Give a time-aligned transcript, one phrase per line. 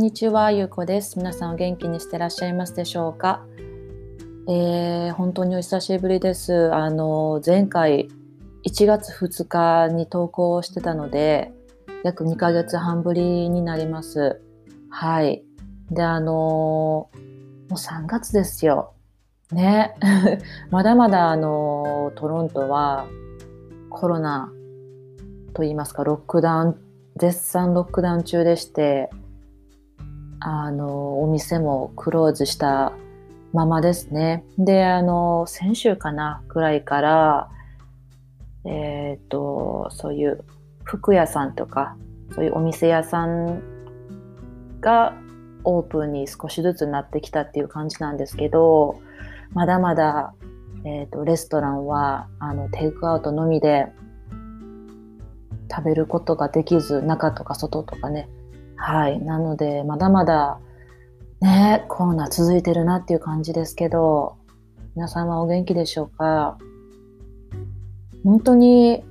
[0.00, 1.18] こんにちは、ゆうこです。
[1.18, 3.44] 皆さんお元気にしてらっしゃいますでしょうか？
[4.48, 6.72] えー、本当にお久しぶりです。
[6.72, 8.08] あの前回
[8.66, 11.52] 1月2日に投稿してたので、
[12.02, 14.40] 約2ヶ月半ぶりになります。
[14.88, 15.44] はい。
[15.90, 17.10] で、あのも
[17.68, 18.94] う3月ですよ。
[19.52, 19.94] ね。
[20.72, 23.04] まだまだあのトロントは
[23.90, 24.50] コロナ
[25.52, 26.76] と言いますか、ロックダウン、
[27.16, 29.10] 絶賛ロックダウン中でして、
[30.40, 32.92] あの、お店もクローズした
[33.52, 34.44] ままですね。
[34.58, 37.50] で、あの、先週かな、ぐらいから、
[38.64, 40.44] えっ、ー、と、そういう
[40.84, 41.96] 服屋さんとか、
[42.34, 43.60] そういうお店屋さん
[44.80, 45.14] が
[45.64, 48.98] オープンに少しずつなってきたっていう感じなんですけど、
[49.52, 50.34] まだまだ、
[50.84, 53.92] えっ、ー、と、レストランは、あの、テイクアウトのみで
[55.70, 58.28] 食べることができず、中とか外とかね。
[58.82, 59.22] はい。
[59.22, 60.58] なので、まだまだ、
[61.42, 64.36] ね、コロナ続いてるなっていう感じですけど、
[64.96, 66.56] 皆さんはお元気でしょうか？
[68.24, 69.04] 本当に、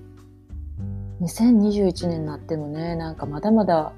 [1.22, 3.94] 2021年になってもね、なんかまだまだ、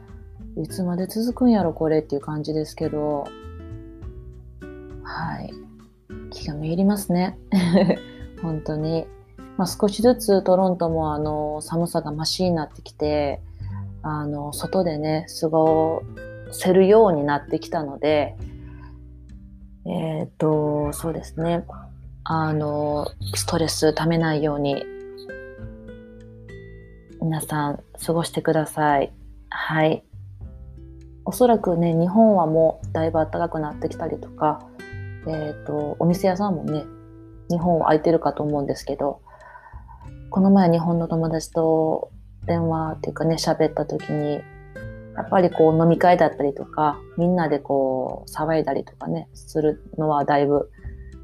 [0.57, 3.23] いつまで続くんやろ、これっていう感じですけど、
[5.03, 5.53] はい。
[6.31, 7.39] 気がめいりますね。
[8.43, 9.07] 本当に。
[9.55, 13.41] まあ、少しずつトロントもあの寒さがマシになってきて
[14.03, 16.03] あの外でね過ご
[16.51, 18.35] せるようになってきたので
[19.85, 21.65] えっ、とそうですね
[22.23, 24.85] あのストレスためないように
[27.21, 29.13] 皆さん過ごしてください。
[29.49, 30.03] はい。
[31.23, 34.67] おそらくね、日本はもうだいぶ暖かくなってきたりとか、
[35.27, 36.83] えっ、と、お店屋さんもね、
[37.49, 39.21] 日本は空いてるかと思うんですけど、
[40.31, 42.09] この前日本の友達と
[42.45, 44.41] 電話っていうかね、喋った時に、
[45.15, 50.71] やっぱりこう飲み会だったりとか、みんなでこう騒いだりとかね、するのはだいぶ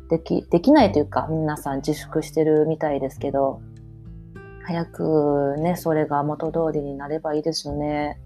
[0.09, 3.61] でき、できないというか、皆さん自粛してるみたいですけど、
[4.65, 8.19] 早くね、それが元通りになればいいですよね。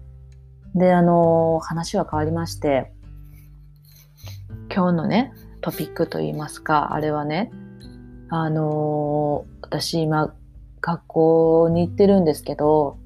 [0.74, 2.92] で、あの、話は変わりまして、
[4.74, 7.50] 今日のね、トピックといいますか、あれはね、
[8.28, 10.34] あの、私今、
[10.82, 12.98] 学校に行ってるんですけど、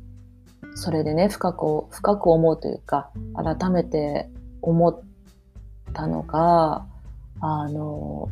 [0.75, 4.29] それでね、深く、深く思うというか、改めて
[4.63, 5.01] 思っ
[5.93, 6.87] たのが、
[7.41, 8.29] あの、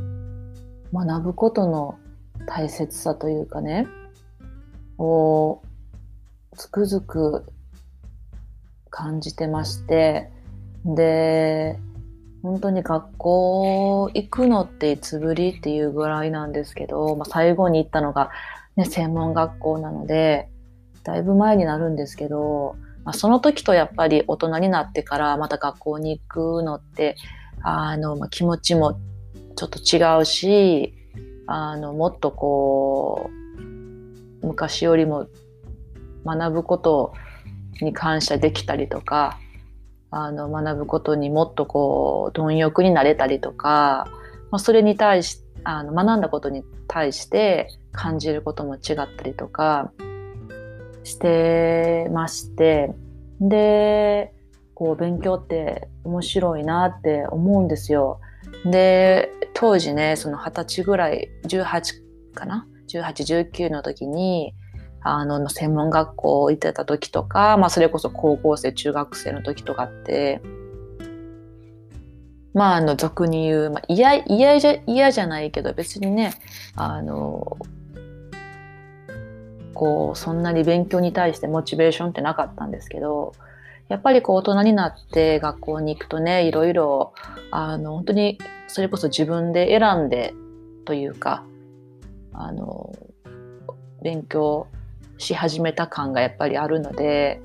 [0.92, 1.98] 学ぶことの
[2.46, 3.86] 大切さというかね、
[4.98, 5.62] を
[6.56, 7.44] つくづく
[8.88, 10.30] 感じてまして、
[10.86, 11.78] で、
[12.42, 18.30] 本当に学校行くのっていつぶりっていうぐらいなんですけど、まあ、最後に行ったのが
[18.76, 20.48] ね、専門学校なので、
[21.04, 27.16] だいぶ前になるんですけど、まあ、その時とやっぱり大人になってからまた学校に行くのって、
[27.62, 28.98] あの、まあ、気持ちも
[29.56, 30.94] ちょっと違うし、
[31.46, 35.26] あの、もっとこう、昔よりも
[36.24, 37.14] 学ぶこと
[37.80, 39.38] に感謝できたりとか、
[40.10, 44.08] あの、学ぶことにもっとこう、貪欲になれたりとか、
[44.50, 49.92] まあ、それに対してあの学んだことに対して感じることも違ったりとか
[51.02, 52.92] してまして
[53.40, 54.32] で
[54.74, 58.20] こう勉強って面白いなって思うんですよ。
[58.64, 64.54] で当時ねその二十歳ぐらい18かな？1819の時に
[65.02, 70.40] あの専門学校行ってた時とか、まあ、それこそ高校生中学生の時とかって
[72.54, 76.32] まあ、あの、俗に言う、まあ、嫌、嫌じゃ、嫌じゃないけど、別にね、
[76.76, 77.58] あの、
[79.74, 83.32] こう、そんなに勉強に対してモチベーションってなかったんですけど、
[83.88, 87.12] やっぱりこう、大人になって学校に行くとね、いろいろ、
[87.50, 90.32] あの、本当に、それこそ自分で選んで、
[90.84, 91.44] というか、
[92.32, 92.92] あの、
[94.02, 94.68] 勉強
[95.18, 97.40] し始めた感がやっぱりあるので、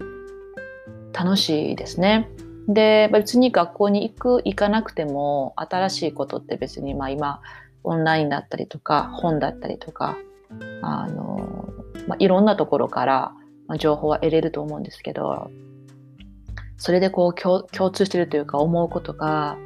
[1.13, 2.29] 楽しいですね。
[2.69, 7.41] で別に学校に行く行かなくても新しいことって別にまあ今
[7.83, 10.17] オンラインだったりとか本だったりとか
[10.83, 11.73] あの、
[12.07, 13.33] まあ、いろんなところから
[13.79, 15.49] 情報は得れると思うんですけど
[16.77, 19.57] それでこう共通してるというか思うことが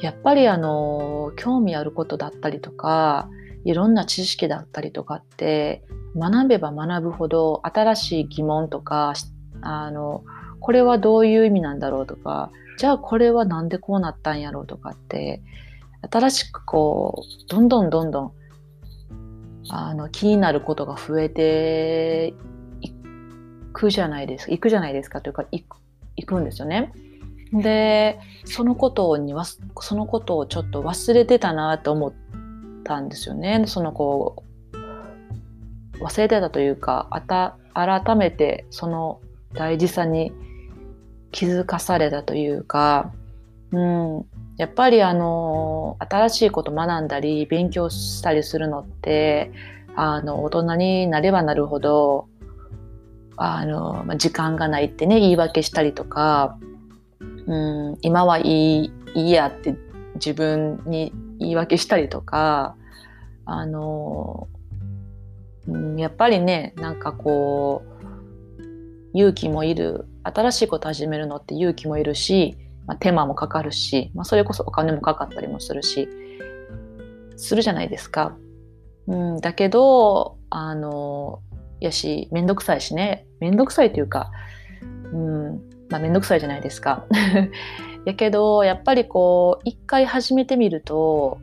[0.00, 3.30] やっぱりあの興味あることだったりとか
[3.64, 5.84] いろんな知識だったりとかって
[6.16, 9.14] 学べば学ぶほど新しい疑問とか
[9.62, 10.22] あの
[10.62, 15.42] これはどういう意味なんだろうとかじゃあこれはなんでこうなったんやろうとかって
[16.10, 18.32] 新しくこうどんどんどんどん
[19.68, 22.34] あの気になることが増えて
[22.80, 22.90] い
[23.72, 25.76] くじゃないですか行くじゃないですかというか行く
[26.16, 26.92] 行くんですよね。
[27.52, 32.12] でそのことにわそのことをちょっと忘れてたなと思っ
[32.84, 33.64] たんですよね。
[33.66, 39.20] そのこう忘れてたというかあた改めてその
[39.54, 40.32] 大事さに
[41.32, 43.12] 気づかされたというか、
[43.72, 44.26] うん、
[44.58, 49.50] やっぱりあの新しいこと学んだり勉強したりするのって
[49.96, 52.28] あの大人になればなるほど
[53.36, 56.58] あの時間がないってね言い訳したりとか
[57.46, 57.98] うん。
[58.02, 59.76] 今はいいいいやって
[60.14, 62.76] 自分に言い訳したりとか
[63.44, 64.48] あの、
[65.66, 67.91] うん、やっぱりねなんかこう
[69.14, 72.56] 勇気もいる新しいこと始めるのって勇気もいるし、
[72.86, 76.08] まあ、手間もかかるし、まあ、それこそお金もかかったりもするし
[77.36, 78.36] するじゃないですか。
[79.08, 81.40] うん、だけどあの
[81.80, 84.30] やし面倒くさいしね面倒くさいというか、
[85.12, 87.06] うんまあ、面倒くさいじゃないですか。
[88.04, 91.38] やけどやっぱりこう一回始めてみると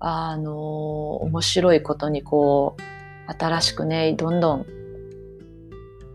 [0.00, 4.66] あの面白いことにこう新しくねどんどん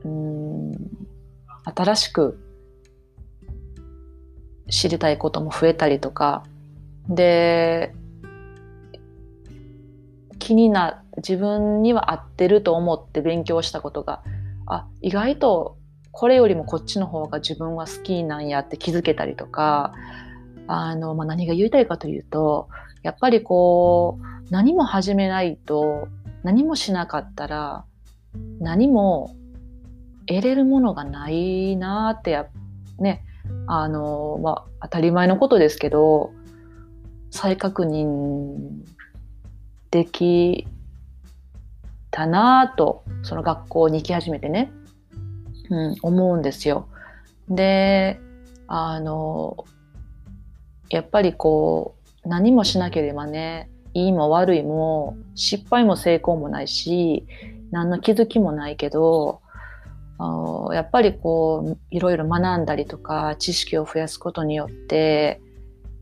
[0.05, 0.71] うん。
[1.65, 2.39] 新しく
[4.69, 6.43] 知りたいことも増えたりとか。
[7.09, 7.93] で
[10.39, 14.23] 気にな自分には合ってると思って勉強したことが
[14.65, 15.77] あ意外と
[16.11, 19.93] これよりもこっちの方が自分は好きなんやって気づけたりとか
[20.67, 22.69] あの、まあ、何が言いたいかというと
[23.03, 26.07] やっぱりこう何も始めないと
[26.43, 27.85] 何もしなかったら
[28.59, 29.35] 何も
[30.27, 32.47] 得れるものがないなってや
[32.99, 33.23] ね
[33.67, 36.31] あのまあ当たり前のことですけど
[37.31, 38.83] 再確認
[39.91, 40.67] でき
[42.11, 44.71] たなとその学校に行き始めてね
[45.69, 46.87] うん、思うんですよ。
[47.49, 48.19] で
[48.67, 49.65] あの
[50.89, 57.27] やっぱりこう何もしなければねいいも悪いも失敗も成功もないし
[57.71, 59.41] 何の気づきもないけど
[60.73, 65.41] やっぱりこういろいろ学んだりとか知識を増やすことによって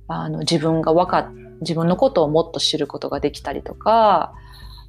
[0.08, 4.34] あの自分が分かっ自分のことをもっと知ることができたりとか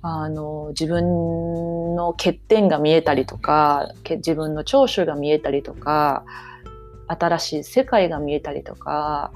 [0.03, 6.25] あの自分の欠点が見えたりとか自分の長所が見えたりとか
[7.09, 9.33] 新しい世界が見えたりとか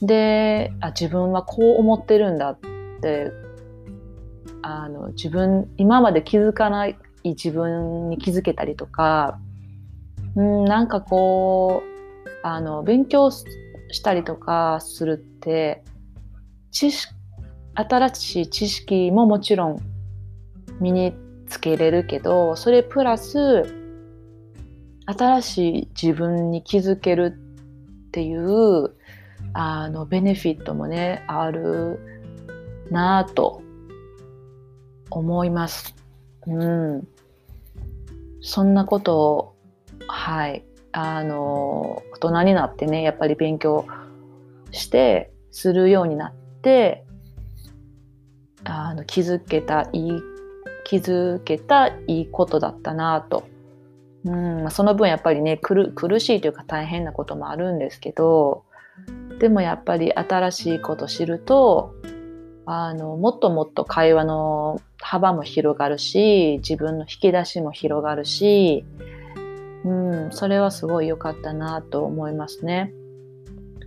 [0.00, 2.58] であ自分はこう思ってるんだっ
[3.02, 3.30] て
[4.62, 6.96] あの自分今まで気づかない
[7.30, 9.38] 自分に気づけたりとか
[10.36, 13.44] うんなんかこうあの勉強し
[14.02, 15.82] たりとかするって
[16.70, 17.12] 知識
[17.74, 19.78] 新しい知識ももちろん
[20.80, 21.14] 身に
[21.48, 23.64] つけれるけどそれプラス
[25.06, 27.34] 新しい自分に気づける
[28.08, 28.94] っていう
[29.54, 31.98] あのベネフィットもねある
[32.90, 33.62] なぁと
[35.10, 35.94] 思います。
[36.46, 37.08] うん、
[38.48, 39.54] そんなことを
[40.06, 43.84] はいあの大人になってねやっぱり勉強
[44.70, 47.04] してするようになって
[48.64, 50.12] あの気づけたいい
[50.84, 53.46] 気づけたいいことだったなと。
[54.24, 58.64] うんその分やっぱりね苦しいというか大変なこともあるんですけど
[59.38, 61.94] でもやっぱり新しいこと知ると
[62.70, 68.84] あのもっともっと会話の幅も広がるし自分の引き出しも広がるし、
[69.86, 72.92] うん、それはすごい良かったなと思いますね。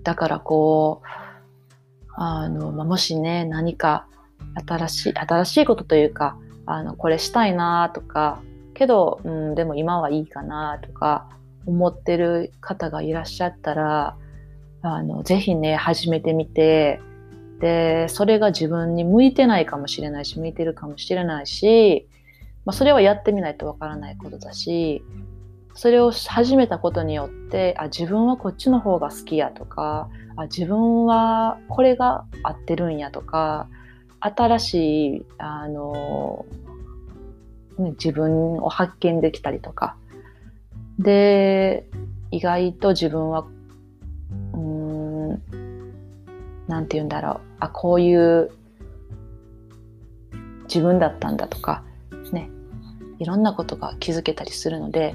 [0.01, 4.07] だからこうあの、まあ、もしね何か
[4.67, 6.35] 新しい新しいことというか
[6.65, 8.41] あのこれしたいなとか
[8.73, 11.29] けど、うん、でも今はいいかなとか
[11.67, 14.17] 思ってる方がいらっしゃったら
[14.81, 16.99] あのぜひね始めてみて
[17.61, 22.07] でそれが自分に向いてないかもしれないし向いてるかもしれないし、
[22.65, 25.03] まあ、それはやってみないとわからないことだし
[25.75, 33.69] それを始めたことによってあ自分はこっちの方が好きやとかあ自分はこれが合ってるんやとか
[34.21, 36.45] 新しいあの、
[37.77, 39.95] 自分を発見できたりとか。
[40.99, 41.87] で
[42.29, 43.47] 意外と自分は
[46.71, 48.49] なんて言うんだろうあこういう
[50.63, 51.83] 自分だったんだとか
[52.31, 52.49] ね
[53.19, 55.13] いろんなことが気づけたりするので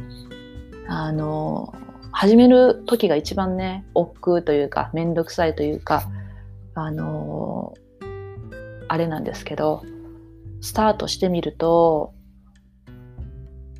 [0.86, 1.75] あの
[2.12, 6.06] 始める時が一番ね億劫というか面倒くさいというか
[6.75, 7.72] あの
[8.88, 9.82] あれなんですけど
[10.60, 12.12] スタートしてみると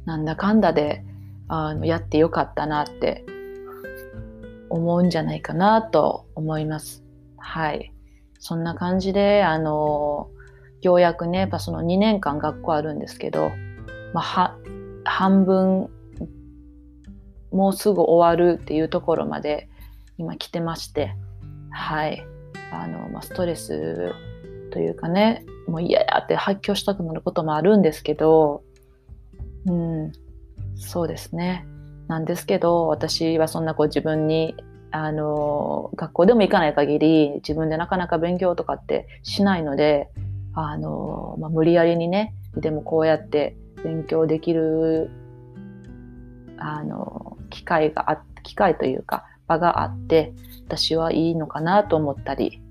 [0.07, 1.05] なんだかんだで
[1.47, 3.27] あのやってよかったなって
[4.71, 7.06] 思うんじゃないかなと思います。
[7.47, 7.93] はい。
[8.41, 10.29] そんな感じで、あの、
[10.83, 13.53] ようやくね、やっぱその2年間学校あるんですけど、
[14.13, 14.59] まあ、
[15.05, 15.89] 半分、
[17.53, 19.69] もうすぐ終わるっていうところまで
[20.19, 21.15] 今来てまして、
[21.71, 22.27] はい。
[22.73, 24.13] あの、まあ、ストレス
[24.73, 28.65] というかね、もう嫌やって発狂したくなることもあるんですけど、
[29.67, 30.13] うん、
[30.75, 31.65] そうですね。
[32.09, 34.57] なんですけど、私はそんなこう自分に、
[34.97, 40.11] あの、学校でも行かない限り、自分でなかなか勉強とかってしないので、
[40.55, 45.11] あの、まあ、無理やりにね、でもこうやって勉強できる、
[46.57, 50.33] あの、機会があ、機会というか、場があって、
[50.67, 52.63] 私はいいのかなと思ったり、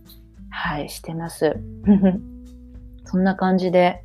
[0.49, 1.55] はい、してます。
[3.05, 4.03] そんな感じで、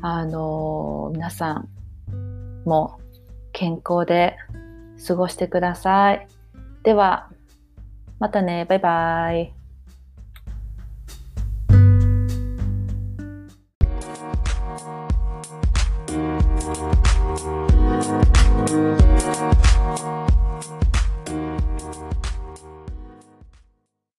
[0.00, 1.68] あの皆さん
[2.64, 3.00] も
[3.52, 4.36] 健康で
[5.06, 6.26] 過ごしてください。
[6.82, 7.28] では、
[8.20, 8.64] またね。
[8.66, 9.57] バイバイ。